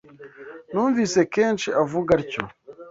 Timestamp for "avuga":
1.83-2.11